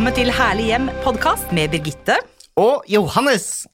[0.00, 2.14] Velkommen til Herlig hjem-podkast med Birgitte.
[2.56, 3.66] Og Johannes!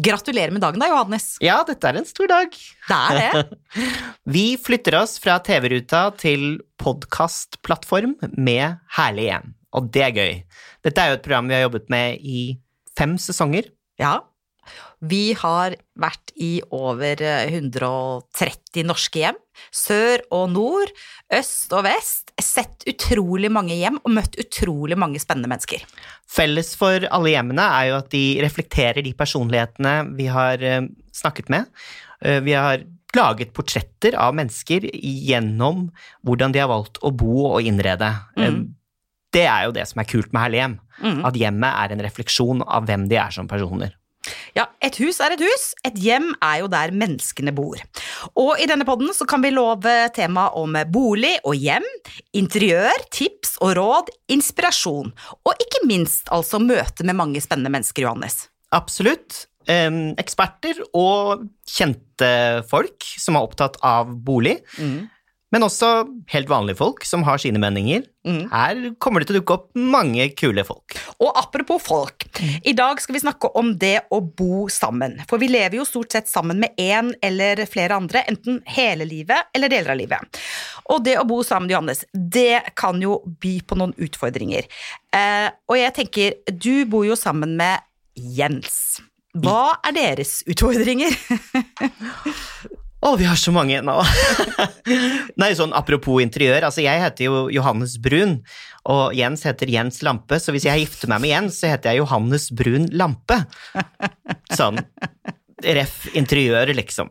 [0.00, 1.26] Gratulerer med dagen, da, Johannes.
[1.44, 2.54] Ja, dette er en stor dag.
[2.88, 3.82] Det er det.
[4.34, 10.40] Vi flytter oss fra TV-ruta til podkastplattform med Herlig hjem, og det er gøy.
[10.88, 12.46] Dette er jo et program vi har jobbet med i
[12.96, 13.68] fem sesonger.
[14.00, 14.14] Ja.
[15.10, 19.38] Vi har vært i over 130 norske hjem.
[19.74, 20.90] Sør og nord,
[21.34, 22.32] øst og vest.
[22.42, 25.84] Sett utrolig mange hjem og møtt utrolig mange spennende mennesker.
[26.30, 31.52] Felles for alle hjemmene er jo at de reflekterer de personlighetene vi har eh, snakket
[31.52, 31.70] med.
[32.24, 32.82] Eh, Vi har
[33.14, 35.90] laget portretter av mennesker gjennom
[36.26, 38.08] hvordan de har valgt å bo og innrede.
[38.34, 38.64] Mm.
[39.34, 40.74] Det er jo det som er kult med Herlig hjem.
[41.26, 43.94] At hjemmet er en refleksjon av hvem de er som personer.
[44.54, 47.80] Ja, et hus er et hus, et hjem er jo der menneskene bor.
[48.38, 51.86] Og i denne podden så kan vi love tema om bolig og hjem,
[52.38, 55.10] interiør, tips og råd, inspirasjon,
[55.42, 58.44] og ikke minst altså møte med mange spennende mennesker, Johannes.
[58.74, 59.48] Absolutt.
[59.66, 62.30] Eksperter og kjente
[62.70, 64.60] folk som er opptatt av bolig.
[65.54, 65.88] Men også
[66.32, 68.02] helt vanlige folk som har sine meninger.
[68.50, 70.96] Her kommer det til å dukke opp mange kule folk.
[71.22, 72.26] Og apropos folk,
[72.66, 75.20] i dag skal vi snakke om det å bo sammen.
[75.30, 79.54] For vi lever jo stort sett sammen med én eller flere andre, enten hele livet
[79.54, 80.42] eller deler av livet.
[80.90, 84.66] Og det å bo sammen, Johannes, det kan jo by på noen utfordringer.
[85.14, 87.86] Eh, og jeg tenker, du bor jo sammen med
[88.18, 88.98] Jens.
[89.38, 91.14] Hva er deres utfordringer?
[93.04, 93.98] Å, vi har så mange nå!
[95.40, 98.38] Nei, sånn apropos interiør, altså jeg heter jo Johannes Brun,
[98.88, 102.00] og Jens heter Jens Lampe, så hvis jeg gifter meg med Jens, så heter jeg
[102.00, 103.42] Johannes Brun Lampe.
[104.56, 104.80] Sånn.
[105.64, 107.10] Ref interiør, liksom.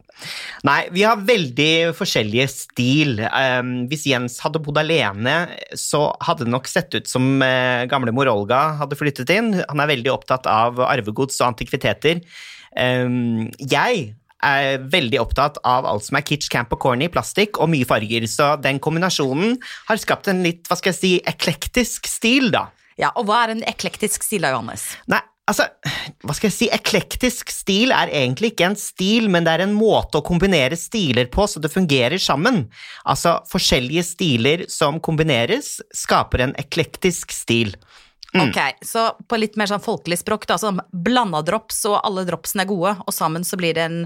[0.67, 3.21] Nei, vi har veldig forskjellige stil.
[3.29, 5.37] Um, hvis Jens hadde bodd alene,
[5.77, 9.55] så hadde det nok sett ut som uh, gamlemor Olga hadde flyttet inn.
[9.61, 12.21] Han er veldig opptatt av arvegods og antikviteter.
[12.73, 17.71] Um, jeg er veldig opptatt av alt som er kitsch, camp og corny, plastikk og
[17.73, 19.57] mye farger, så den kombinasjonen
[19.89, 22.67] har skapt en litt, hva skal jeg si, eklektisk stil, da.
[22.99, 24.85] Ja, og hva er en eklektisk stil da, Johannes?
[25.09, 25.65] Nei, altså,
[26.23, 29.75] hva skal jeg si, eklektisk stil er egentlig ikke en stil, men det er en
[29.75, 32.67] måte å kombinere stiler på så det fungerer sammen.
[33.09, 37.73] Altså, forskjellige stiler som kombineres, skaper en eklektisk stil.
[38.41, 42.65] Ok, så på litt mer sånn folkelig språk, da, sånn blanda drops, og alle dropsene
[42.65, 43.99] er gode, og sammen så blir det en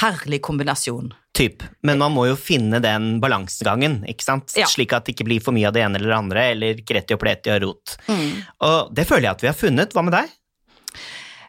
[0.00, 1.10] herlig kombinasjon.
[1.36, 1.66] Typ.
[1.82, 4.54] Men man må jo finne den balansegangen, ikke sant?
[4.56, 4.68] Ja.
[4.70, 7.16] slik at det ikke blir for mye av det ene eller det andre, eller kreti
[7.16, 7.96] og pleti og rot.
[8.64, 9.96] Og det føler jeg at vi har funnet.
[9.96, 10.34] Hva med deg?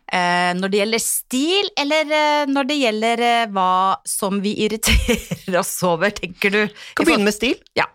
[0.08, 3.72] Eh, når det gjelder stil, eller eh, når det gjelder eh, hva
[4.08, 6.62] som vi irriterer oss over, tenker du?
[6.96, 7.58] Kan begynne med stil.
[7.76, 7.90] Ja.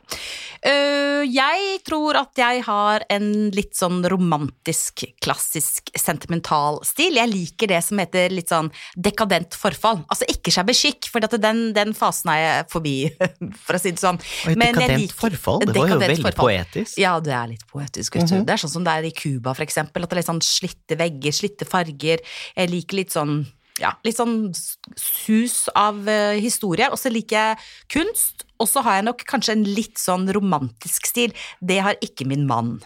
[0.63, 7.19] Eh, jeg tror at jeg har en litt sånn romantisk, klassisk, sentimental stil.
[7.19, 10.05] Jeg liker det som heter litt sånn dekadent forfall.
[10.07, 12.97] Altså ikke shabby chic, for den, den fasen er jeg forbi,
[13.65, 14.21] for å si det sånn.
[14.47, 16.53] Oi, dekadent liker- forfall, det var jo veldig forfall.
[16.53, 17.01] poetisk.
[17.03, 18.47] Ja, det er litt poetisk, mm -hmm.
[18.47, 20.03] Det er sånn som det er i Cuba, for eksempel.
[20.03, 22.19] At det er litt sånn slitte vegger, slitte farger.
[22.57, 23.47] Jeg liker litt sånn
[23.81, 24.53] ja, litt sånn
[24.99, 26.91] sus av eh, historie.
[26.93, 27.61] Og så liker jeg
[27.95, 31.35] kunst, og så har jeg nok kanskje en litt sånn romantisk stil.
[31.61, 32.77] Det har ikke min mann.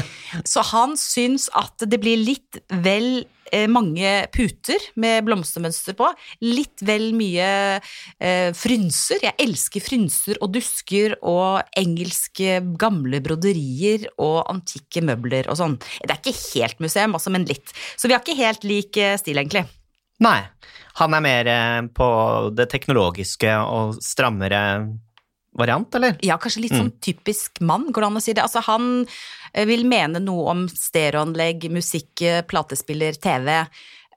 [0.52, 6.08] så han syns at det blir litt vel eh, mange puter med blomstermønster på.
[6.46, 9.26] Litt vel mye eh, frynser.
[9.28, 15.80] Jeg elsker frynser og dusker og engelske gamle broderier og antikke møbler og sånn.
[16.00, 17.74] Det er ikke helt museum, altså, men litt.
[17.96, 19.66] Så vi har ikke helt lik eh, stil, egentlig.
[20.24, 20.38] Nei.
[20.96, 22.06] Han er mer eh, på
[22.56, 24.62] det teknologiske og strammere
[25.56, 26.16] variant, eller?
[26.24, 28.44] Ja, kanskje litt sånn typisk mann, går det an å si det.
[28.44, 29.04] Altså, han
[29.52, 33.52] eh, vil mene noe om stereoanlegg, musikk, eh, platespiller, TV,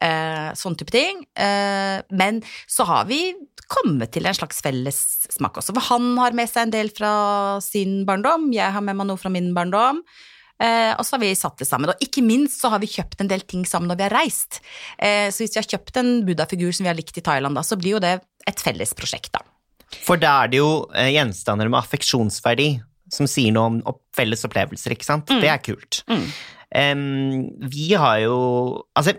[0.04, 1.24] eh, sånn type ting.
[1.36, 3.22] Eh, men så har vi
[3.70, 5.76] kommet til en slags felles smak også.
[5.78, 7.14] For han har med seg en del fra
[7.64, 10.04] sin barndom, jeg har med meg noe fra min barndom.
[10.60, 11.94] Eh, og så har vi satt det sammen.
[11.94, 14.60] Og ikke minst så har vi kjøpt en del ting sammen når vi har reist.
[14.98, 17.64] Eh, så hvis vi har kjøpt en buddha-figur som vi har likt i Thailand, da,
[17.66, 18.16] så blir jo det
[18.50, 19.42] et felles prosjekt, da.
[20.06, 22.70] For da er det jo eh, gjenstander med affeksjonsverdi
[23.10, 23.80] som sier noe om
[24.14, 25.32] felles opplevelser, ikke sant?
[25.42, 26.04] Det er kult.
[26.70, 28.36] Em, vi har jo
[28.94, 29.16] Altså,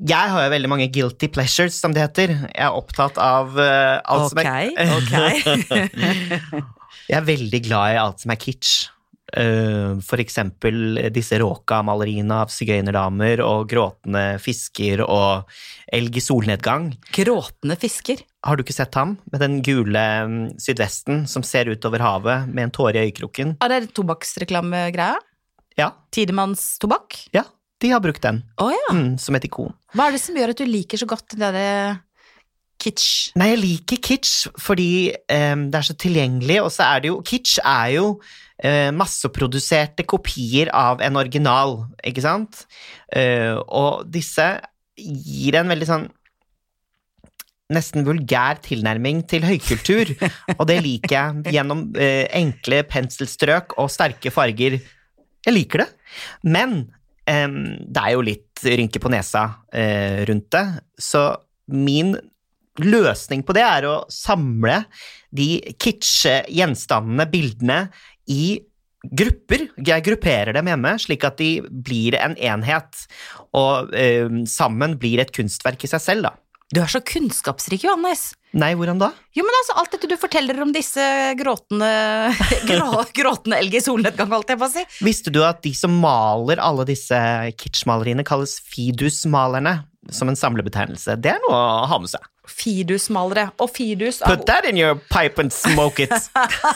[0.00, 2.32] jeg har jo veldig mange guilty pleasures, som det heter.
[2.48, 4.48] Jeg er opptatt av uh, alt som er
[7.10, 8.88] Jeg er veldig glad i alt som er kitsch.
[9.32, 15.50] Eh, for eksempel disse råka-maleriene av sigøynerdamer og gråtende fisker og
[15.92, 16.90] elg i solnedgang.
[17.14, 18.24] Gråtende fisker.
[18.46, 22.68] Har du ikke sett ham med den gule mm, sydvesten som ser utover havet med
[22.68, 23.56] en tåre i øyekroken?
[23.60, 25.18] Er det tobakksreklamegreia?
[25.78, 27.14] Ja, Tidemanns tobakk?
[27.32, 27.44] ja,
[27.80, 28.94] de har brukt den oh, ja.
[28.94, 29.72] mm, som et ikon.
[29.94, 32.00] Hva er det som gjør at du liker så godt det derre
[32.80, 33.30] kitsch?
[33.38, 37.18] Nei, jeg liker kitsch fordi um, det er så tilgjengelig, og så er det jo
[37.26, 42.64] Kitsch er jo uh, masseproduserte kopier av en original, ikke sant?
[43.14, 44.46] Uh, og disse
[45.00, 46.08] gir en veldig sånn
[47.70, 50.08] nesten vulgær tilnærming til høykultur,
[50.58, 54.74] og det liker jeg gjennom eh, enkle penselstrøk og sterke farger.
[55.46, 55.86] Jeg liker det,
[56.50, 56.80] men
[57.30, 59.44] em, det er jo litt rynke på nesa
[60.26, 60.64] rundt det,
[60.98, 61.22] så
[61.70, 62.16] min
[62.84, 64.82] løsning på det er å samle
[65.34, 67.80] de kitsch gjenstandene, bildene,
[68.30, 68.60] i
[69.00, 69.68] grupper.
[69.80, 73.06] Jeg grupperer dem hjemme, slik at de blir en enhet,
[73.56, 76.36] og eh, sammen blir et kunstverk i seg selv, da.
[76.70, 78.28] Du er så kunnskapsrik, Johannes.
[78.54, 79.08] Nei, hvordan da?
[79.34, 81.02] Jo, men altså, alt dette du forteller om disse
[81.38, 81.88] gråtende
[82.68, 84.84] grå, Gråtende elg i solnedgang, holdt jeg på å si.
[85.02, 87.18] Visste du at de som maler alle disse
[87.58, 89.80] kitschmaleriene, kalles fidusmalerne,
[90.14, 91.18] som en samlebetegnelse?
[91.18, 92.30] Det er noe å ha med seg.
[92.50, 93.46] Fidusmalere.
[93.62, 96.12] Og fidus av, Put that in your pipe and smoke it.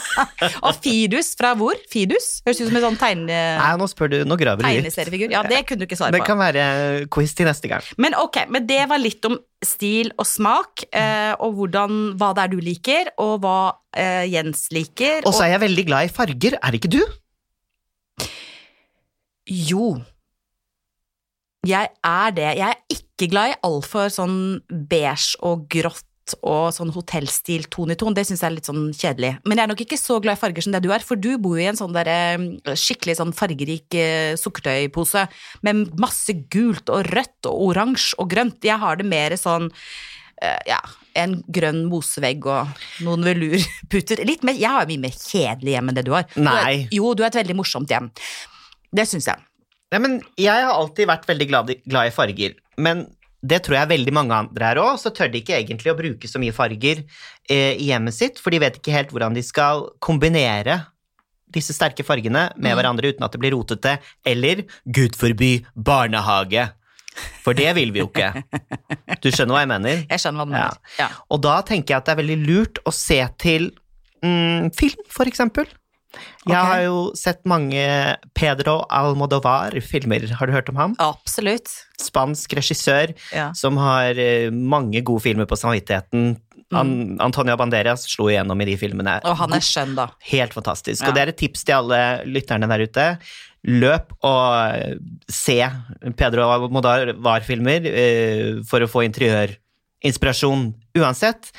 [0.65, 1.77] og fidus fra hvor?
[1.91, 2.39] Fidus?
[2.45, 5.31] Høres ut som en sånn tegne, Nei, nå spør du, nå graver du litt.
[5.33, 6.29] Ja, det kunne du ikke svare Det på.
[6.31, 6.65] kan være
[7.13, 7.85] quiz til neste gang.
[8.01, 12.45] Men ok, men det var litt om stil og smak, eh, og hvordan, hva det
[12.45, 13.59] er du liker, og hva
[13.97, 15.23] eh, Jens liker.
[15.25, 17.01] Og så er jeg veldig glad i farger, er ikke du?
[19.45, 19.95] Jo.
[21.65, 22.49] Jeg er det.
[22.59, 24.35] Jeg er ikke glad i altfor sånn
[24.69, 26.03] beige og grått
[26.41, 28.15] og sånn hotellstil ton i ton.
[28.17, 29.35] Det syns jeg er litt sånn kjedelig.
[29.45, 31.35] Men jeg er nok ikke så glad i farger som det du er, for du
[31.37, 35.27] bor jo i en sånn der, eh, skikkelig sånn fargerik eh, sukkertøypose
[35.67, 38.57] med masse gult og rødt og oransje og grønt.
[38.65, 39.69] Jeg har det mer sånn
[40.41, 40.79] eh, ja,
[41.15, 42.73] en grønn mosevegg og
[43.05, 44.25] noen velurputer.
[44.29, 46.25] Litt mer, jeg har jo mye mer kjedelig hjem enn det du har.
[46.33, 46.87] Du er- Nei.
[46.91, 48.09] Jo, du har et veldig morsomt hjem.
[48.95, 49.45] Det syns jeg.
[49.93, 53.05] Nei, men jeg har alltid vært veldig glad i, glad i farger, men
[53.45, 56.27] det tror jeg veldig mange andre er òg, så tør de ikke egentlig å bruke
[56.27, 57.03] så mye farger
[57.49, 60.79] eh, i hjemmet sitt, for de vet ikke helt hvordan de skal kombinere
[61.53, 62.77] disse sterke fargene med Mm.
[62.79, 66.65] hverandre uten at det blir rotete, eller gud forby barnehage.
[67.45, 68.43] For det vil vi jo ikke.
[69.23, 70.01] Du skjønner hva jeg mener?
[70.09, 70.63] Jeg skjønner hva du Ja.
[70.65, 70.79] mener.
[70.99, 71.07] Ja.
[71.31, 73.69] Og da tenker jeg at det er veldig lurt å se til
[74.25, 75.69] mm, film, for eksempel.
[76.45, 76.69] Jeg okay.
[76.69, 77.83] har jo sett mange
[78.37, 80.95] Pedro Almodovar-filmer, har du hørt om ham?
[81.01, 81.71] Absolutt.
[82.01, 83.51] Spansk regissør Ja.
[83.53, 86.35] som har eh, mange gode filmer på samvittigheten.
[86.73, 89.19] An Antonia Banderas slo igjennom i de filmene.
[89.23, 90.09] Og han er skjønn, da.
[90.31, 91.03] Helt fantastisk.
[91.03, 91.09] Ja.
[91.09, 93.07] Og det er et tips til alle lytterne der ute.
[93.65, 94.97] Løp og eh,
[95.31, 95.59] se
[96.17, 100.67] Pedro Almodovar-filmer eh, for å få interiørinspirasjon
[101.01, 101.51] uansett.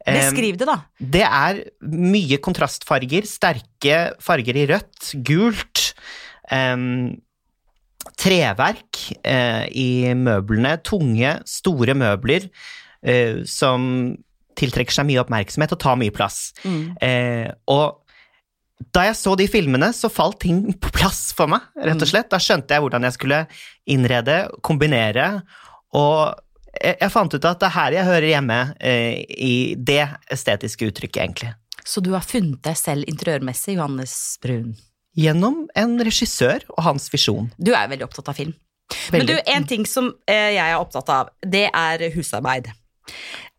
[0.00, 0.78] Beskriv det, da.
[0.96, 5.90] det er mye kontrastfarger, sterke farger i rødt, gult,
[6.50, 7.20] Um,
[8.20, 12.48] treverk uh, i møblene, tunge, store møbler
[13.06, 13.86] uh, som
[14.58, 16.50] tiltrekker seg mye oppmerksomhet og tar mye plass.
[17.00, 18.02] Eh, og
[18.92, 22.28] da jeg så de filmene, så falt ting på plass for meg, rett og slett.
[22.28, 23.38] Da skjønte jeg hvordan jeg skulle
[23.88, 24.36] innrede,
[24.66, 25.30] kombinere,
[25.96, 26.36] og
[26.80, 31.22] jeg, fant ut at det er her jeg hører hjemme eh, i det estetiske uttrykket,
[31.22, 31.52] egentlig.
[31.84, 34.74] Så du har funnet deg selv interiørmessig, Johannes Brun.
[35.18, 37.50] Gjennom en regissør og hans visjon.
[37.58, 38.54] Du er veldig opptatt av film.
[39.14, 42.70] Men du, en ting som eh, jeg er opptatt av, det er husarbeid.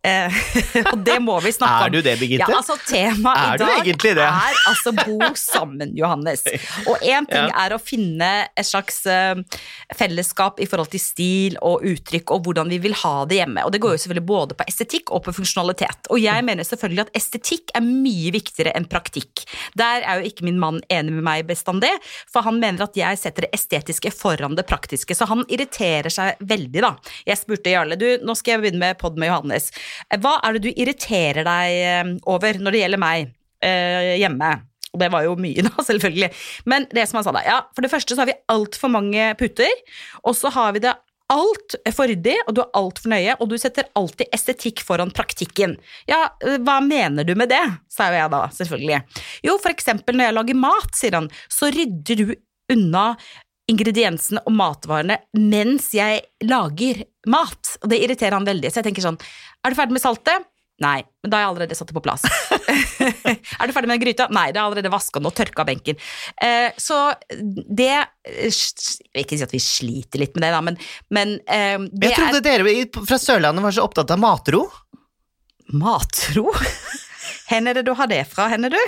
[0.01, 0.33] Eh,
[0.91, 1.85] og det må vi snakke om.
[1.85, 2.47] Er du det, Birgitte?
[2.49, 6.41] Ja, altså Temaet i dag er altså bo sammen, Johannes.
[6.89, 7.65] Og én ting Ja.
[7.65, 9.37] er å finne et slags eh,
[9.97, 13.65] fellesskap i forhold til stil og uttrykk og hvordan vi vil ha det hjemme.
[13.65, 16.09] Og det går jo selvfølgelig både på estetikk og på funksjonalitet.
[16.09, 19.45] Og jeg mener selvfølgelig at estetikk er mye viktigere enn praktikk.
[19.77, 21.91] Der er jo ikke min mann enig med meg bestandig,
[22.31, 25.13] for han mener at jeg setter det estetiske foran det praktiske.
[25.17, 26.95] Så han irriterer seg veldig, da.
[27.29, 29.69] Jeg spurte Jarle, du, nå skal jeg begynne med pod med Johannes.
[30.21, 33.31] Hva er det du irriterer deg eh, over når det gjelder meg
[33.65, 34.51] eh, hjemme?
[34.91, 36.31] Og det var jo mye, da, selvfølgelig.
[36.69, 39.31] Men det som han sa da, ja, for det første så har vi altfor mange
[39.39, 39.71] puter,
[40.25, 40.95] og så har vi det
[41.31, 45.77] altfor ryddig, og du er altfor nøye, og du setter alltid estetikk foran praktikken.
[46.09, 47.63] Ja, eh, hva mener du med det?
[47.91, 48.99] sa jo jeg da, selvfølgelig.
[49.47, 52.33] Jo, for eksempel når jeg lager mat, sier han, så rydder du
[52.71, 53.05] unna
[53.69, 57.75] ingrediensene og matvarene mens jeg lager mat.
[57.81, 58.71] Og det irriterer han veldig.
[58.71, 59.19] Så jeg tenker sånn,
[59.61, 60.47] er du ferdig med saltet?
[60.81, 62.23] Nei, men da har jeg allerede satt det på plass.
[63.61, 64.25] er du ferdig med gryta?
[64.33, 65.99] Nei, det er allerede vaska den og tørka benken.
[66.41, 70.79] Eh, så det Jeg vil ikke si at vi sliter litt med det, da, men,
[71.13, 74.65] men eh, det Jeg trodde dere fra Sørlandet var så opptatt av matro.
[75.69, 76.49] er matro.
[77.51, 78.79] Hvor er det du har det fra, henne du?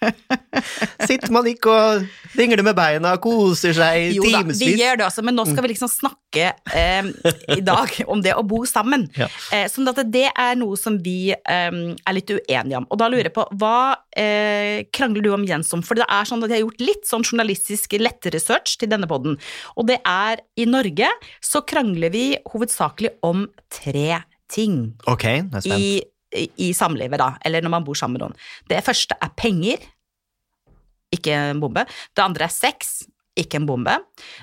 [1.08, 5.06] Sitter man ikke og dingler med beina og koser seg Jo da, vi gjør det
[5.06, 7.10] også, men nå skal vi liksom snakke eh,
[7.56, 9.06] i dag om det å bo sammen.
[9.18, 9.28] Ja.
[9.54, 12.88] Eh, sånn at det er noe som vi eh, er litt uenige om.
[12.88, 15.84] Og da lurer jeg på, hva eh, krangler du om Jens om?
[15.86, 19.38] For det er sånn at jeg har gjort litt sånn journalistisk lettresearch til denne podden,
[19.76, 21.08] og det er i Norge
[21.44, 25.78] så krangler vi hovedsakelig om tre ting Ok, jeg er spent.
[25.78, 26.00] i,
[26.36, 28.36] i, samlivet, da, eller når man bor sammen med noen.
[28.70, 29.86] Det første er penger,
[31.14, 31.84] ikke en bombe.
[32.14, 33.00] Det andre er sex,
[33.38, 33.96] ikke en bombe.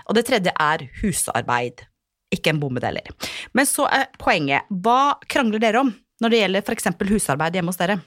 [0.07, 1.85] Og det tredje er husarbeid,
[2.33, 3.29] ikke en bombe det heller.
[3.55, 6.91] Men så er poenget, hva krangler dere om når det gjelder f.eks.
[7.11, 7.99] husarbeid hjemme hos dere?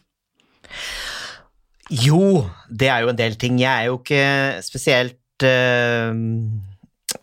[1.91, 3.59] Jo, det er jo en del ting.
[3.63, 4.27] Jeg er jo ikke
[4.63, 6.13] spesielt eh,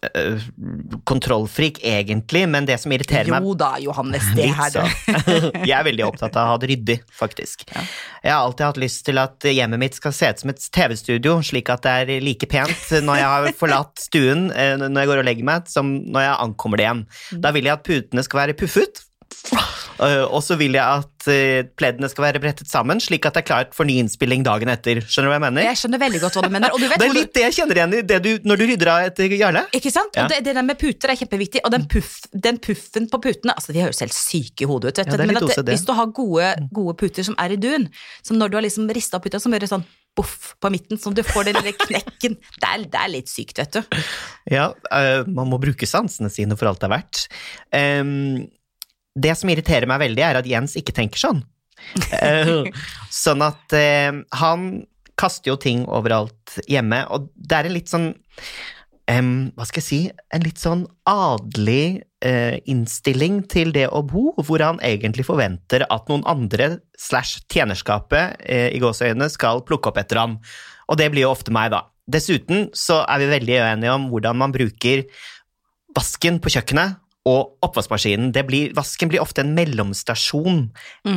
[0.06, 0.46] eh,
[1.08, 4.92] kontrollfrik, egentlig, men det som irriterer meg Jo da, Johannes, det her sånn.
[5.68, 7.66] Jeg er veldig opptatt av å ha det ryddig, faktisk.
[7.74, 7.86] Ja.
[8.24, 11.40] Jeg har alltid hatt lyst til at hjemmet mitt skal se ut som et TV-studio,
[11.46, 15.24] slik at det er like pent når jeg har forlatt stuen eh, når jeg går
[15.24, 17.06] og legger meg, som når jeg ankommer det igjen.
[17.08, 17.44] Mm.
[17.46, 19.07] Da vil jeg at putene skal være puffet,
[20.06, 23.48] og så vil jeg at eh, pleddene skal være brettet sammen, slik at det er
[23.48, 25.02] klart for ny innspilling dagen etter.
[25.04, 25.68] Skjønner du hva jeg mener?
[25.68, 26.76] Jeg skjønner veldig godt hva du mener.
[26.76, 28.66] Og du vet Det er litt det jeg kjenner igjen i det du, når du
[28.72, 29.66] rydder av etter Jarle.
[29.78, 30.18] Ikke sant?
[30.18, 30.26] Ja.
[30.26, 33.56] Og det, det der med puter er kjempeviktig, og den, puff, den puffen på putene
[33.58, 35.16] Altså, de høres helt syke i hodet ut, vet du.
[35.18, 37.88] Ja, men at hvis du har gode, gode puter som er i dun,
[38.26, 39.88] så når du har liksom rista puta, så gjør det sånn
[40.18, 42.38] boff på midten, sånn du får den lille knekken.
[42.58, 43.98] Det er, det er litt sykt, vet du.
[44.50, 47.24] Ja, uh, man må bruke sansene sine for alt det er verdt.
[47.76, 48.48] Em,
[49.18, 51.42] det som irriterer meg veldig, er at Jens ikke tenker sånn.
[52.22, 52.70] Eh,
[53.24, 54.70] sånn at eh, han
[55.18, 58.12] kaster jo ting overalt hjemme, og det er en litt sånn
[59.10, 60.00] um, Hva skal jeg si?
[60.36, 66.12] En litt sånn adelig uh, innstilling til det å bo, hvor han egentlig forventer at
[66.12, 70.38] noen andre slash tjenerskapet uh, i gåseøynene skal plukke opp etter ham.
[70.88, 71.88] Og det blir jo ofte meg, da.
[72.08, 75.08] Dessuten så er vi veldig uenige om hvordan man bruker
[75.98, 78.32] vasken på kjøkkenet og oppvaskmaskinen.
[78.36, 80.68] Det blir, vasken blir ofte en mellomstasjon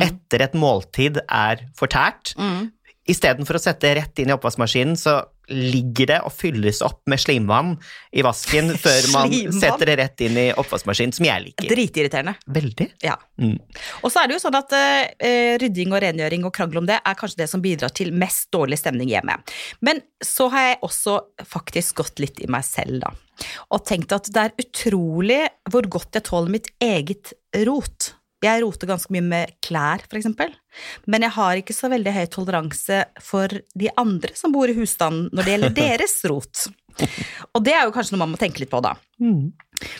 [0.03, 2.33] etter et måltid er fortært.
[2.39, 2.71] Mm.
[3.11, 7.73] Istedenfor å sette rett inn i oppvaskmaskinen, så ligger det og fylles opp med slimvann
[8.15, 11.69] i vasken før man setter det rett inn i oppvaskmaskinen, som jeg liker.
[11.71, 12.35] Dritirriterende.
[12.51, 12.87] Veldig.
[13.05, 13.17] Ja.
[13.41, 13.57] Mm.
[14.01, 16.99] Og så er det jo sånn at uh, rydding og rengjøring og krangel om det
[16.99, 19.37] er kanskje det som bidrar til mest dårlig stemning hjemme.
[19.85, 21.17] Men så har jeg også
[21.47, 23.13] faktisk gått litt i meg selv, da.
[23.73, 27.33] Og tenkt at det er utrolig hvor godt jeg tåler mitt eget
[27.65, 28.13] rot.
[28.41, 30.53] Jeg roter ganske mye med klær, eksempel.
[31.05, 35.29] Men jeg har ikke så veldig høy toleranse for de andre som bor i husstanden
[35.29, 36.63] når det gjelder deres rot.
[37.55, 38.93] Og det er jo kanskje noe man må tenke litt på, da.
[39.21, 39.51] Mm.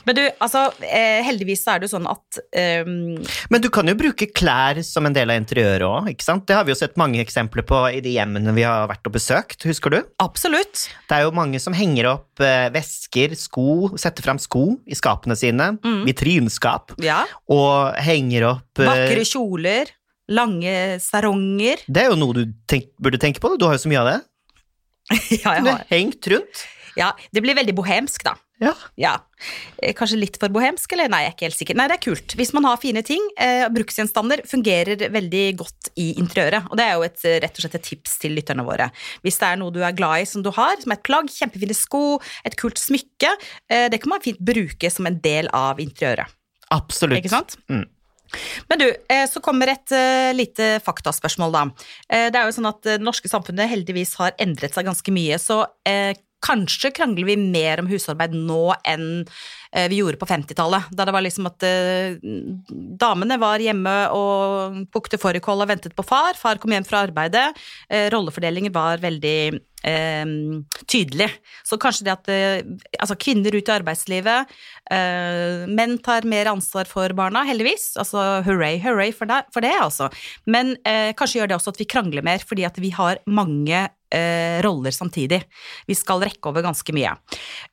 [0.06, 2.38] Men du, altså, eh, heldigvis så er det jo sånn at
[2.86, 3.18] um
[3.54, 6.46] Men du kan jo bruke klær som en del av interiøret òg, ikke sant?
[6.50, 9.16] Det har vi jo sett mange eksempler på i de hjemmene vi har vært og
[9.18, 10.00] besøkt, husker du?
[10.22, 10.84] Absolutt.
[11.10, 15.38] Det er jo mange som henger opp eh, vesker, sko, setter fram sko i skapene
[15.40, 16.04] sine, Mm.
[16.06, 17.24] vitrinskap, Ja.
[17.50, 19.90] og henger opp Vakre kjoler,
[20.30, 21.82] lange saronger.
[21.90, 24.12] Det er jo noe du tenk, burde tenke på, du har jo så mye av
[24.14, 24.20] det.
[25.42, 25.82] Ja, jeg har.
[25.90, 26.62] hengt rundt.
[26.98, 28.36] Ja, det blir veldig bohemsk, da.
[28.62, 28.76] Ja.
[28.96, 29.12] Ja.
[29.82, 31.10] Eh, Kanskje litt for bohemsk, eller?
[31.10, 31.78] Nei, jeg er ikke helt sikker.
[31.80, 32.36] Nei, det er kult.
[32.38, 36.70] Hvis man har fine ting, eh, bruksgjenstander fungerer veldig godt i interiøret.
[36.70, 38.92] Og det er jo et, eh, rett og slett et tips til lytterne våre.
[39.26, 41.76] Hvis det er noe du er glad i som du har, som et plagg, kjempefine
[41.76, 43.34] sko, et kult smykke,
[43.70, 46.28] eh, det kan man fint bruke som en del av interiøret.
[46.72, 47.18] Absolutt.
[47.18, 47.58] Ikke sant?
[47.68, 47.88] Mm.
[48.70, 49.90] Men du, eh, så kommer et
[50.38, 51.66] lite faktaspørsmål, da.
[52.08, 55.66] Det er jo sånn at det norske samfunnet heldigvis har endret seg ganske mye, så
[56.42, 59.08] kanskje krangler vi mer om husarbeid nå enn
[59.72, 60.90] eh, vi gjorde på 50-tallet.
[60.96, 62.18] Da det var liksom at eh,
[63.02, 66.38] damene var hjemme og bukte fårikål og ventet på far.
[66.40, 67.52] Far kom hjem fra arbeidet.
[67.90, 69.38] Eh, rollefordelingen var veldig
[69.88, 70.34] eh,
[70.86, 71.30] tydelig.
[71.68, 72.34] Så kanskje det at
[73.00, 74.60] altså kvinner ut i arbeidslivet,
[75.72, 77.94] menn tar mer ansvar for barna, heldigvis.
[78.02, 80.10] Altså hurray, hurray for det, altså.
[80.52, 80.74] Men
[81.16, 84.94] kanskje gjør det også at vi krangler mer, fordi at vi har mange eh, roller
[84.94, 85.42] samtidig.
[85.88, 87.14] Vi skal rekke over ganske mye.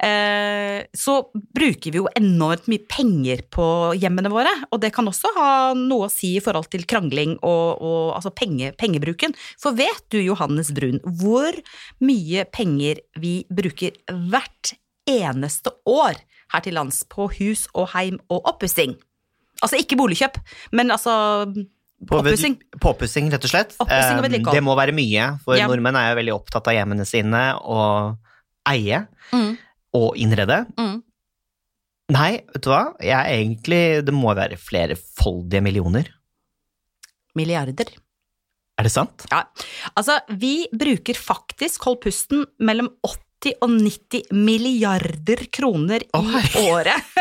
[0.02, 3.66] Eh, så bruker vi jo enormt mye penger på
[3.99, 7.83] hjemmene våre, og det kan også ha noe å si i forhold til krangling og,
[7.83, 9.35] og altså penge, pengebruken.
[9.61, 11.57] For vet du, Johannes Brun, hvor
[12.04, 13.99] mye penger vi bruker
[14.30, 14.75] hvert
[15.09, 16.21] eneste år
[16.52, 18.97] her til lands på hus og heim og oppussing?
[19.59, 20.38] Altså ikke boligkjøp,
[20.78, 21.14] men altså
[22.07, 22.57] oppussing.
[22.81, 23.75] Påpussing, rett og slett.
[23.81, 24.55] Oppussing og Eh, vedlikehold.
[24.55, 25.67] Det må være mye, for Ja.
[25.67, 28.17] nordmenn er jo veldig opptatt av hjemmene sine og
[28.67, 29.59] eie Mm,
[29.95, 30.67] og innrede.
[30.76, 31.02] mm.
[32.11, 36.07] Nei, vet du hva, jeg er egentlig Det må være flerfoldige millioner.
[37.37, 37.88] Milliarder.
[38.78, 39.26] Er det sant?
[39.31, 39.43] Ja,
[39.97, 43.19] altså vi bruker faktisk, hold pusten, mellom 80
[43.62, 46.23] og 90 milliarder kroner i Å,
[46.75, 47.12] året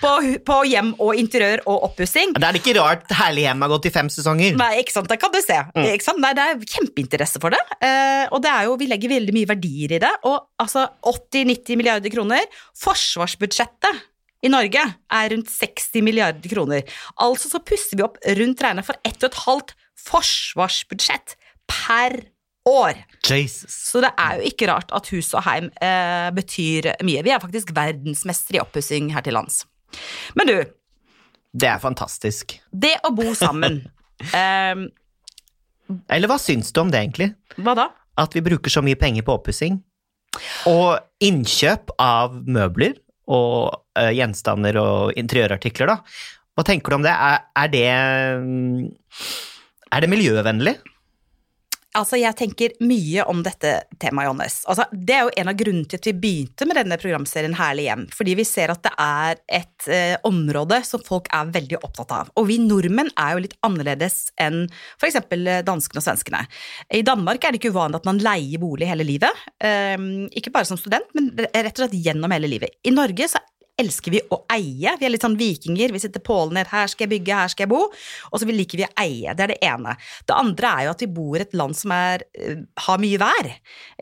[0.00, 0.12] på,
[0.46, 2.32] på hjem og interiør og oppussing.
[2.38, 4.56] Da er det ikke rart Herlig hjem har gått i fem sesonger.
[4.58, 5.58] Nei, ikke sant, det kan du se.
[6.04, 6.22] Sant?
[6.22, 7.60] Nei, det er kjempeinteresse for det.
[7.84, 10.12] Eh, og det er jo, vi legger veldig mye verdier i det.
[10.30, 12.48] Og altså 80-90 milliarder kroner.
[12.80, 14.06] Forsvarsbudsjettet
[14.40, 16.98] i Norge er rundt 60 milliarder kroner.
[17.20, 21.36] Altså så pusser vi opp rundt regnet for ett og et halvt forsvarsbudsjett
[21.68, 22.22] per
[22.68, 22.98] år.
[23.24, 23.72] Jesus.
[23.90, 27.22] Så det er jo ikke rart at hus og heim eh, betyr mye.
[27.24, 29.62] Vi er faktisk verdensmestere i oppussing her til lands.
[30.38, 30.56] Men du,
[31.52, 32.60] Det er fantastisk.
[32.70, 33.80] det å bo sammen
[34.38, 34.84] eh,
[36.14, 37.32] Eller hva syns du om det, egentlig?
[37.58, 37.88] Hva da?
[38.20, 39.80] At vi bruker så mye penger på oppussing.
[40.70, 42.94] Og innkjøp av møbler
[43.30, 45.96] og uh, gjenstander og interiørartikler, da.
[46.54, 47.12] Hva tenker du om det?
[47.14, 47.90] Er, er det
[48.42, 48.88] mm,
[49.90, 50.76] Er det miljøvennlig?
[51.98, 54.60] Altså, jeg tenker mye om dette temaet, Johannes.
[54.70, 57.88] Altså, det er jo en av grunnene til at vi begynte med denne programserien Herlig
[57.88, 58.04] hjem.
[58.14, 62.30] Fordi vi ser at det er et eh, område som folk er veldig opptatt av.
[62.38, 64.68] Og vi nordmenn er jo litt annerledes enn
[65.00, 65.18] f.eks.
[65.66, 66.44] danskene og svenskene.
[66.94, 69.46] I Danmark er det ikke uvanlig at man leier bolig hele livet.
[69.58, 69.98] Eh,
[70.38, 72.78] ikke bare som student, men rett og slett gjennom hele livet.
[72.86, 73.42] I Norge så
[73.80, 74.94] elsker vi å eie.
[74.98, 75.94] Vi er litt sånn vikinger.
[75.94, 76.70] Vi setter pålen ned.
[76.70, 77.82] Her skal jeg bygge, her skal jeg bo.
[78.30, 79.34] Og så liker vi å eie.
[79.36, 79.96] Det er det ene.
[80.28, 83.20] Det andre er jo at vi bor i et land som er, eh, har mye
[83.20, 83.50] vær.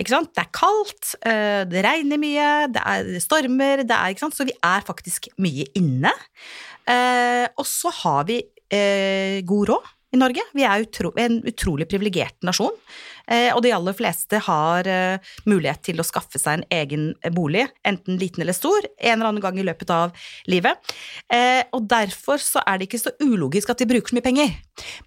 [0.00, 0.34] Ikke sant?
[0.34, 4.36] Det er kaldt, eh, det regner mye, det er stormer, det er, ikke sant?
[4.36, 6.12] så vi er faktisk mye inne.
[6.86, 10.42] Eh, og så har vi god råd i Norge.
[10.52, 12.74] Vi er utro, en utrolig privilegert nasjon.
[13.28, 17.66] Eh, og de aller fleste har eh, mulighet til å skaffe seg en egen bolig,
[17.88, 20.14] enten liten eller stor, en eller annen gang i løpet av
[20.48, 20.94] livet.
[21.32, 24.54] Eh, og derfor så er det ikke så ulogisk at de bruker så mye penger.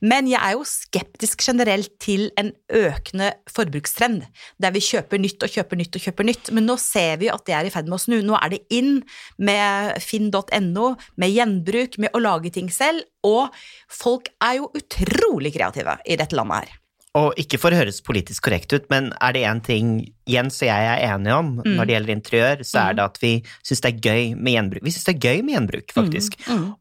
[0.03, 4.25] Men jeg er jo skeptisk generelt til en økende forbrukstrend,
[4.61, 6.51] der vi kjøper nytt og kjøper nytt og kjøper nytt.
[6.55, 8.19] Men nå ser vi at det er i ferd med å snu.
[8.25, 8.99] Nå er det inn
[9.41, 13.53] med finn.no, med gjenbruk, med å lage ting selv, og
[13.91, 16.77] folk er jo utrolig kreative i dette landet her.
[17.19, 19.87] Og ikke for å høres politisk korrekt ut, men er det én ting
[20.31, 23.31] Jens og jeg er enige om når det gjelder interiør, så er det at vi
[23.67, 24.85] syns det er gøy med gjenbruk.
[24.85, 26.37] Vi syns det er gøy med gjenbruk, faktisk.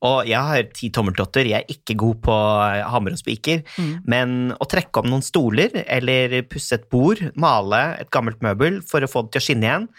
[0.07, 2.37] Og jeg har ti tommeltotter, jeg er ikke god på
[2.93, 3.65] hammer og spiker,
[4.07, 9.03] men å trekke om noen stoler, eller pusse et bord, male et gammelt møbel for
[9.03, 9.91] å få det til å skinne igjen,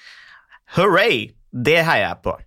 [0.77, 1.25] hurray!
[1.51, 2.37] Det heier jeg på.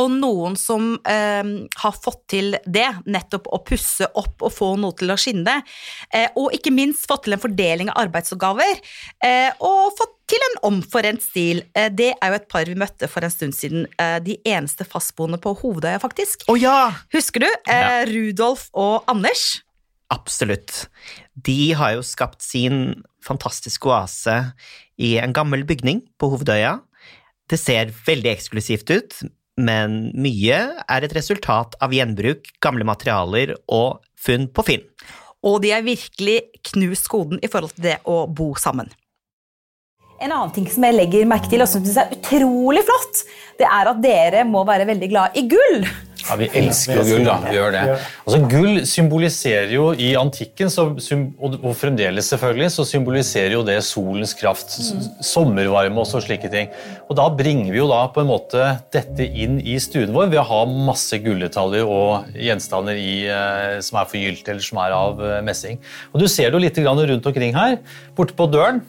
[0.00, 1.50] Og noen som eh,
[1.82, 5.60] har fått til det, nettopp å pusse opp og få noe til å skinne,
[6.14, 8.80] eh, og ikke minst fått til en fordeling av arbeidsoppgaver,
[9.24, 11.64] eh, og fått til en omforent stil.
[11.74, 14.86] Eh, det er jo et par vi møtte for en stund siden, eh, de eneste
[14.86, 16.46] fastboende på Hovedøya, faktisk.
[16.50, 16.78] Å ja!
[17.14, 17.50] Husker du?
[17.66, 19.62] Eh, Rudolf og Anders.
[20.10, 20.88] Absolutt.
[21.38, 24.36] De har jo skapt sin fantastiske oase
[24.98, 26.80] i en gammel bygning på Hovedøya.
[27.50, 29.16] Det ser veldig eksklusivt ut,
[29.66, 34.86] men mye er et resultat av gjenbruk, gamle materialer og funn på Finn.
[35.46, 36.40] Og de har virkelig
[36.72, 38.90] knust koden i forhold til det å bo sammen.
[40.20, 43.22] En annen ting som jeg legger merke til, og som jeg synes er utrolig flott,
[43.56, 45.86] det er at dere må være veldig glad i gull.
[46.28, 47.36] Ja, Vi elsker jo gull, da.
[47.44, 47.82] Vi gjør det.
[48.24, 54.34] Altså, Gull symboliserer jo i antikken, så, og fremdeles selvfølgelig, så symboliserer jo det solens
[54.38, 54.76] kraft,
[55.24, 56.70] sommervarme og så slike ting.
[57.08, 60.42] Og da bringer vi jo da på en måte dette inn i stuen vår ved
[60.42, 65.20] å ha masse gulldetaljer og gjenstander i, eh, som er forgylt eller som er av
[65.24, 65.80] eh, messing.
[66.12, 67.78] Og Du ser det jo litt grann rundt omkring her.
[68.16, 68.82] Borte på døren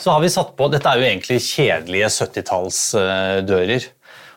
[0.00, 3.86] så har vi satt på Dette er jo egentlig kjedelige 70-tallsdører.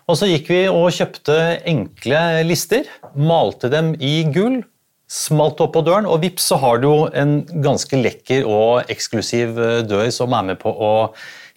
[0.07, 1.35] Og så gikk vi og kjøpte
[1.67, 2.85] enkle lister,
[3.19, 4.61] malte dem i gull,
[5.11, 9.59] smalt opp på døren, og vips så har du jo en ganske lekker og eksklusiv
[9.59, 10.93] eh, dør som er med på å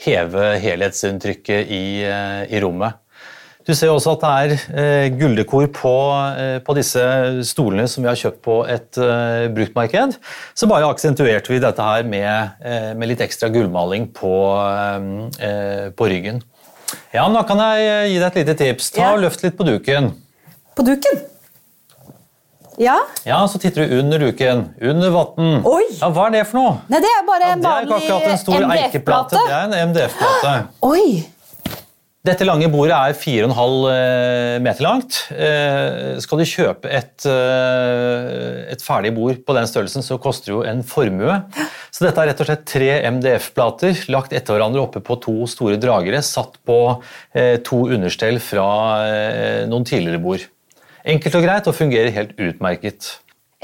[0.03, 2.99] heve helhetsinntrykket i, eh, i rommet.
[3.67, 5.97] Du ser også at det er eh, gulldekor på,
[6.35, 7.03] eh, på disse
[7.47, 10.19] stolene som vi har kjøpt på et eh, bruktmarked.
[10.59, 14.35] Så bare aksentuerte vi dette her med, eh, med litt ekstra gullmaling på,
[15.39, 16.43] eh, på ryggen.
[17.15, 18.91] Ja, nå kan jeg eh, gi deg et lite tips.
[18.97, 20.13] Ta og Løft litt på duken.
[20.77, 21.21] På duken?
[22.81, 22.97] Ja?
[23.29, 24.63] Ja, Så titter du under duken.
[24.81, 25.61] Under vann.
[25.69, 25.83] Oi!
[26.01, 26.77] Ja, Hva er det for noe?
[26.89, 29.37] Nei, det er bare en det er ikke vanlig akkurat en stor eikeplate.
[29.37, 29.43] MDF-plate.
[29.51, 30.55] Det er en MDF-plate.
[30.93, 31.05] Oi!
[32.21, 35.23] Dette lange bordet er 4,5 meter langt.
[35.33, 40.53] Eh, Skal du kjøpe et, eh, et ferdig bord på den størrelsen, så koster det
[40.53, 41.39] jo en formue.
[41.91, 45.81] Så dette er rett og slett tre MDF-plater lagt etter hverandre oppe på to store
[45.81, 46.77] dragere, satt på
[47.33, 48.69] eh, to understell fra
[49.09, 50.45] eh, noen tidligere bord.
[51.09, 53.15] Enkelt og greit og fungerer helt utmerket.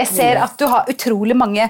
[0.00, 1.68] Jeg ser at du har utrolig mange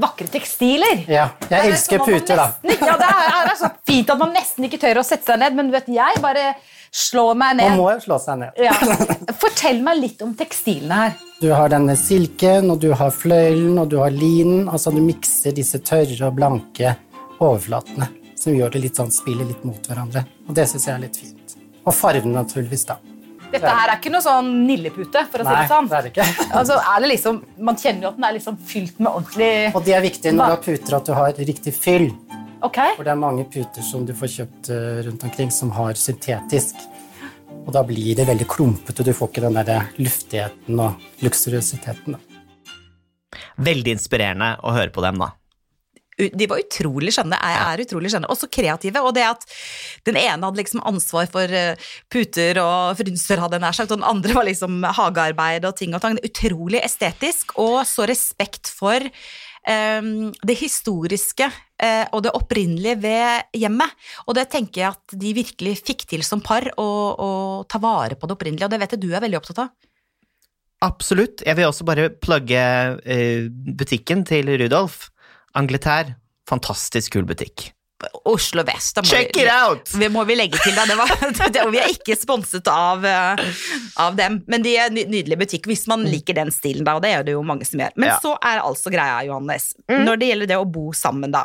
[0.00, 1.02] vakre tekstiler.
[1.08, 2.46] Ja, jeg elsker puter, da.
[2.64, 5.38] nesten- Ja, det er, er så fint at man nesten ikke tør å sette seg
[5.38, 6.54] ned, men du vet, jeg bare
[6.92, 7.70] slår meg ned.
[7.70, 8.50] Man må jo slå seg ned.
[8.56, 8.72] Ja.
[9.40, 11.14] Fortell meg litt om tekstilene her.
[11.40, 14.68] Du har denne silken, og du har fløylen, og du har linen.
[14.68, 16.96] Altså du mikser disse tørre og blanke
[17.40, 20.24] overflatene, som gjør det litt sånn, spiller litt mot hverandre.
[20.48, 21.56] Og det syns jeg er litt fint.
[21.86, 22.96] Og fargen, naturligvis, da.
[23.52, 25.88] Dette her er ikke noe sånn nillepute, for å si det sånn.
[25.90, 26.28] det er det ikke.
[26.62, 29.84] Altså, er det liksom, man kjenner jo at den er liksom fylt med ordentlig Og
[29.86, 32.08] det er viktig når du har puter, at du har riktig fyll.
[32.62, 32.78] Ok?
[32.96, 36.84] For det er mange puter som du får kjøpt eh, rundt omkring som har syntetisk.
[37.62, 39.04] Og da blir det veldig klumpete.
[39.06, 42.18] Du får ikke den der luftigheten og luksuriøsiteten.
[43.62, 45.32] Veldig inspirerende å høre på dem, da.
[46.30, 49.02] De var utrolig skjønne, er, er utrolig skjønne, også kreative.
[49.02, 49.46] Og det at
[50.08, 54.02] den ene hadde liksom ansvar for eh, puter og frynser, hadde jeg nær sagt, og
[54.02, 56.20] den andre var liksom hagearbeid og ting og tang.
[56.22, 59.10] Utrolig estetisk, og så respekt for
[59.62, 63.94] Um, det historiske uh, og det opprinnelige ved hjemmet.
[64.26, 68.26] Og det tenker jeg at de virkelig fikk til som par, å ta vare på
[68.26, 69.70] det opprinnelige, og det vet jeg du er veldig opptatt av.
[70.82, 71.44] Absolutt.
[71.46, 73.46] Jeg vil også bare plugge uh,
[73.78, 75.11] butikken til Rudolf.
[75.52, 76.16] Angleterre.
[76.48, 77.72] Fantastisk kul butikk.
[78.28, 78.96] Oslo vest.
[78.96, 79.88] må Check vi- it out!
[79.98, 80.84] Vi, må vi legge til, da.
[80.88, 81.08] Det var,
[81.52, 83.42] det, og vi er ikke sponset av, eh,
[84.02, 84.42] av dem.
[84.46, 87.22] Men de er nydelige nydelig butikk hvis man liker den stilen, da, og det er
[87.26, 87.92] det jo mange som gjør.
[87.96, 88.18] Men Ja.
[88.22, 91.44] så er altså greia, Johannes, når det gjelder det å bo sammen, da.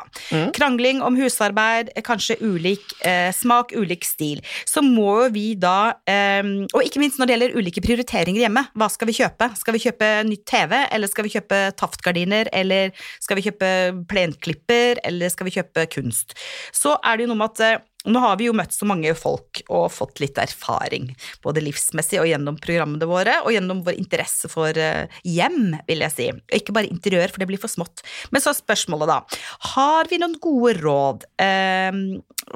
[0.55, 4.41] Krangling om husarbeid, eh, kanskje ulik eh, smak, ulik stil.
[4.65, 6.41] Så må jo vi da eh,
[6.73, 8.63] Og ikke minst når det gjelder ulike prioriteringer hjemme.
[8.77, 9.49] Hva skal vi kjøpe?
[9.59, 12.91] Skal vi kjøpe nytt TV, eller skal vi kjøpe Taft-gardiner, eller
[13.21, 13.69] skal vi kjøpe
[14.09, 16.33] plenklipper, eller skal vi kjøpe kunst?
[16.75, 19.11] Så er det jo noe med at eh, nå har vi jo møtt så mange
[19.17, 21.09] folk og fått litt erfaring,
[21.43, 26.15] både livsmessig og gjennom programmene våre, og gjennom vår interesse for eh, hjem, vil jeg
[26.15, 26.29] si.
[26.55, 28.05] Ikke bare interiør, for det blir for smått.
[28.31, 29.43] Men så er spørsmålet, da.
[29.73, 32.01] Har vi noen gode råd eh,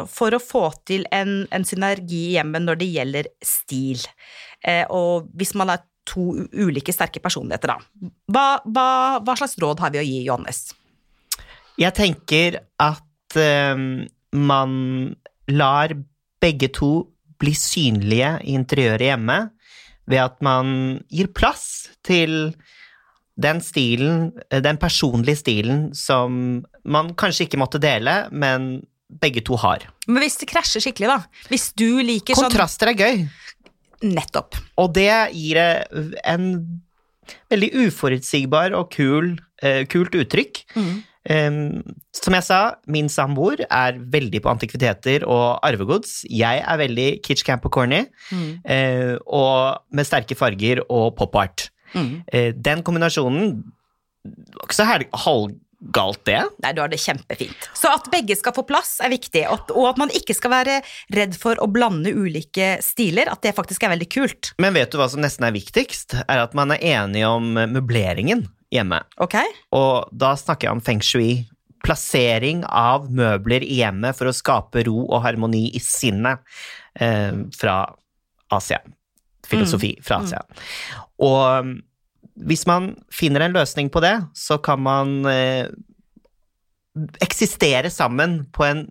[0.08, 4.04] for å få til en, en synergi i hjemmet når det gjelder stil?
[4.64, 8.12] Eh, og hvis man er to ulike sterke personligheter, da.
[8.32, 8.90] Hva, hva,
[9.22, 10.70] hva slags råd har vi å gi, Johannes?
[11.80, 13.04] Jeg tenker at
[13.36, 14.72] man
[15.52, 15.94] lar
[16.42, 16.92] begge to
[17.42, 19.40] bli synlige i interiøret hjemme
[20.10, 22.54] ved at man gir plass til
[23.42, 28.84] den stilen, eh, den personlige stilen som man kanskje ikke måtte dele, men
[29.22, 29.88] begge to har.
[30.08, 31.48] Men hvis det krasjer skikkelig, da?
[31.52, 33.26] Hvis du liker sånn Kontraster er gøy,
[34.02, 34.56] Nettopp.
[34.82, 36.46] og det gir en
[37.52, 40.64] veldig uforutsigbar og kul, eh, kult uttrykk.
[40.76, 46.24] Um, som jeg sa, min samboer er veldig på antikviteter og arvegods.
[46.30, 48.06] Jeg er veldig kitsch camp og corny,
[48.66, 51.70] eh, og med sterke farger og pop art.
[52.32, 53.64] Eh, den kombinasjonen
[54.24, 56.40] var ikke så halvgalt, det.
[56.64, 57.70] Nei, du har det kjempefint.
[57.74, 60.52] Så at begge skal få plass er viktig, og at- og at man ikke skal
[60.52, 60.82] være
[61.14, 64.54] redd for å blande ulike stiler, at det faktisk er veldig kult.
[64.60, 66.24] Men vet du hva som nesten er viktigst?
[66.30, 69.02] Er at man er enig om møbleringen hjemme.
[69.22, 69.38] Ok?
[69.76, 71.44] Og da snakker jeg om feng shui.
[71.82, 76.44] Plassering av møbler i hjemmet for å skape ro og harmoni i sinnet
[77.02, 77.78] eh, fra
[78.54, 78.82] Asia.
[79.48, 80.44] Filosofi fra Asia.
[81.22, 81.72] Og um,
[82.48, 85.68] hvis man finner en løsning på det, så kan man eh,
[87.24, 88.86] eksistere sammen på en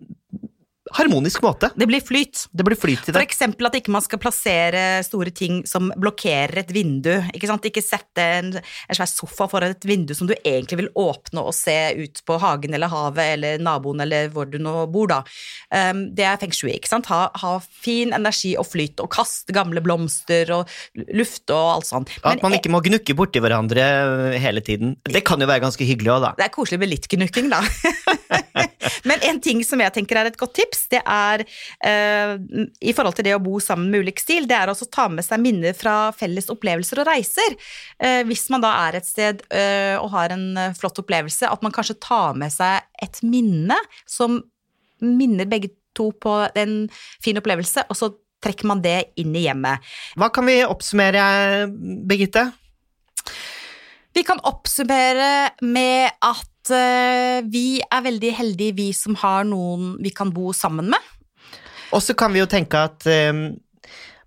[0.97, 1.71] harmonisk måte.
[1.75, 2.45] Det blir flyt.
[2.51, 6.61] Det blir flyt i For eksempel at ikke man skal plassere store ting som blokkerer
[6.63, 7.13] et vindu.
[7.33, 7.65] Ikke sant?
[7.67, 11.55] Ikke sette en, en svær sofa foran et vindu som du egentlig vil åpne og
[11.55, 15.21] se ut på hagen eller havet eller naboen eller hvor du nå bor, da.
[15.71, 16.73] Um, det er feng shui.
[16.75, 17.09] ikke sant?
[17.11, 20.69] Ha, ha fin energi og flyt, og kaste gamle blomster og
[21.15, 22.13] luft og alt sånt.
[22.27, 23.85] At man ikke må gnukke borti hverandre
[24.41, 24.95] hele tiden.
[25.07, 26.35] Det kan jo være ganske hyggelig òg, da.
[26.39, 27.63] Det er koselig med litt gnukking, da.
[29.09, 32.33] Men en ting som jeg tenker er et godt tips, det er uh,
[32.81, 35.07] i forhold til det å bo sammen med ulik stil, det er også å ta
[35.11, 37.57] med seg minner fra felles opplevelser og reiser.
[38.01, 41.75] Uh, hvis man da er et sted uh, og har en flott opplevelse, at man
[41.75, 43.77] kanskje tar med seg et minne
[44.09, 44.41] som
[45.01, 46.75] minner begge to på en
[47.23, 49.83] fin opplevelse, og så trekker man det inn i hjemmet.
[50.17, 51.67] Hva kan vi oppsummere,
[52.09, 52.47] Birgitte?
[54.11, 60.11] Vi kan oppsummere med at eh, vi er veldig heldige, vi som har noen vi
[60.13, 61.11] kan bo sammen med.
[61.91, 63.33] Og så kan vi jo tenke at eh,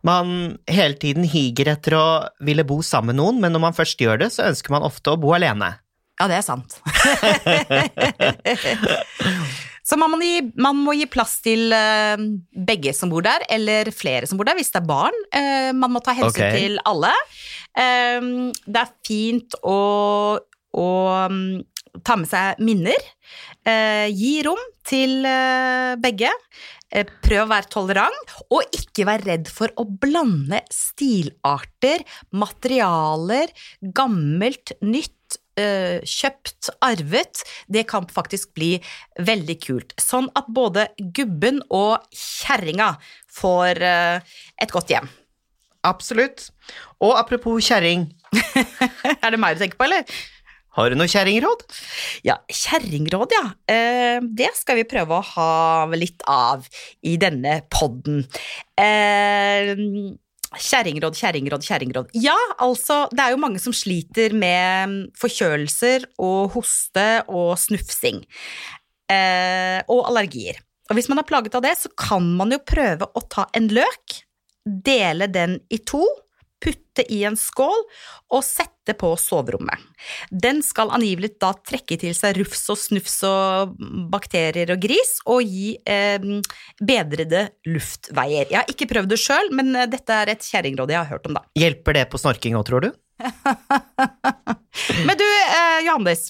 [0.04, 0.34] man
[0.68, 2.06] hele tiden higer etter å
[2.44, 5.14] ville bo sammen med noen, men når man først gjør det, så ønsker man ofte
[5.14, 5.76] å bo alene.
[6.20, 6.76] Ja, det er sant.
[9.84, 12.16] Så man må, gi, man må gi plass til eh,
[12.56, 15.18] begge som bor der, eller flere som bor der, hvis det er barn.
[15.76, 16.56] Man må ta hensyn okay.
[16.56, 17.10] til alle.
[17.74, 19.76] Det er fint å,
[20.72, 20.88] å
[21.28, 23.10] mm, ta med seg minner.
[23.66, 26.30] Eh, gi rom til eh, begge.
[26.90, 32.04] Eh, prøv å være tolerant, og ikke vær redd for å blande stilarter,
[32.34, 33.52] materialer,
[33.94, 35.12] gammelt, nytt,
[35.54, 37.44] kjøpt, arvet.
[37.70, 38.72] Det kan faktisk bli
[39.22, 39.92] veldig kult.
[40.02, 42.88] Sånn at både gubben og kjerringa
[43.30, 45.06] får et godt hjem.
[45.86, 46.48] Absolutt.
[46.98, 48.08] Og apropos kjerring,
[49.22, 50.02] Er det meg du tenker på, eller?
[50.74, 51.62] Har du noe kjerringråd?
[52.26, 53.44] Ja, kjerringråd, ja.
[53.70, 56.66] Eh, det skal vi prøve å ha litt av
[57.06, 58.24] i denne podden.
[58.80, 59.72] Eh,
[60.54, 62.10] kjerringråd, kjerringråd, kjerringråd.
[62.18, 68.24] Ja, altså, det er jo mange som sliter med forkjølelser og hoste og snufsing.
[69.10, 70.58] Eh, og allergier.
[70.90, 73.70] Og hvis man er plaget av det, så kan man jo prøve å ta en
[73.72, 74.20] løk,
[74.64, 76.02] dele den i to,
[76.64, 77.84] putte i en skål
[78.34, 79.80] og sette på soverommet.
[80.30, 83.76] Den skal angivelig da trekke til seg rufs og snufs og
[84.12, 86.18] bakterier og gris, og gi eh,
[86.80, 88.50] bedrede luftveier.
[88.50, 91.30] Jeg har ikke prøvd det sjøl, men eh, dette er et kjerringråd jeg har hørt
[91.30, 91.44] om, da.
[91.58, 92.92] Hjelper det på snorking òg, tror du?
[95.06, 96.28] Men du, eh, Johannes.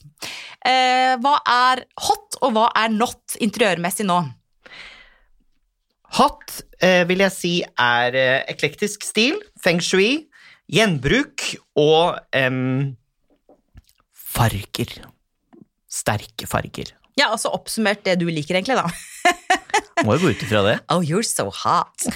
[0.65, 4.21] Eh, hva er hot, og hva er not interiørmessig nå?
[6.15, 10.27] Hot eh, vil jeg si er eh, eklektisk stil, feng shui,
[10.71, 11.47] gjenbruk
[11.81, 12.95] og um,
[14.13, 15.01] farger.
[15.91, 16.93] Sterke farger.
[17.15, 18.89] Ja, altså oppsummert det du liker, egentlig, da.
[20.05, 20.79] Må jo gå ut ifra det.
[20.91, 22.09] Oh, you're so hot.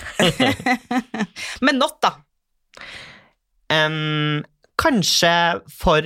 [1.65, 2.17] Men not, da.
[3.71, 4.43] Um,
[4.81, 5.31] kanskje
[5.71, 6.03] for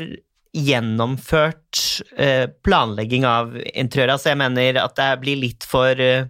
[0.53, 1.81] gjennomført
[2.19, 4.19] uh, planlegging av interiøret.
[4.19, 6.29] Altså, jeg mener at det blir litt for eh,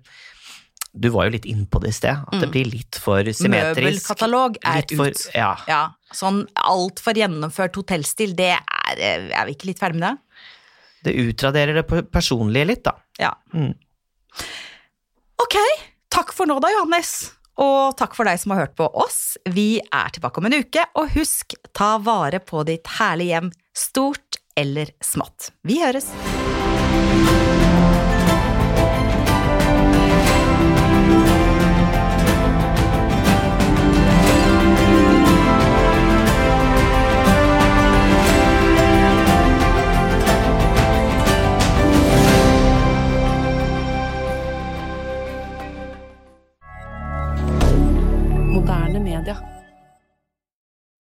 [0.95, 2.19] Du var jo litt innpå det i sted.
[2.29, 3.81] At det blir litt for symmetrisk.
[3.81, 5.23] Møbelkatalog er Litt for- ut.
[5.35, 5.53] Ja.
[5.67, 10.19] Ja, sånn altfor gjennomført hotellstil, det er eh, Er vi ikke litt ferdig med det?
[11.03, 12.93] Det utraderer det pe- personlige litt, da.
[13.19, 13.33] Ja.
[13.55, 13.73] Mm.
[15.43, 15.57] Ok,
[16.13, 17.33] takk for nå da, Johannes.
[17.63, 19.37] Og takk for deg som har hørt på oss.
[19.51, 24.39] Vi er tilbake om en uke, og husk, ta vare på ditt herlige hjem, stort
[24.57, 25.51] eller smått.
[25.65, 26.13] Vi høres!
[49.25, 49.52] Canada.